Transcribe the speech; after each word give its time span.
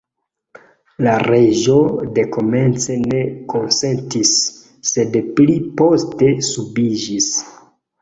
La 1.07 1.11
reĝo 1.31 1.75
dekomence 2.15 2.97
ne 3.13 3.21
konsentis, 3.55 4.35
sed 4.95 5.23
pli 5.41 5.61
poste 5.85 6.35
subiĝis. 6.53 7.35